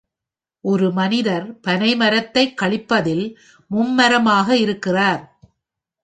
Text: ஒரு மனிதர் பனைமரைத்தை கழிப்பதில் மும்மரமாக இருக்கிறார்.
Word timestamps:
ஒரு 0.63 0.87
மனிதர் 0.91 1.45
பனைமரைத்தை 1.67 2.43
கழிப்பதில் 2.61 3.25
மும்மரமாக 3.71 4.57
இருக்கிறார். 4.57 5.21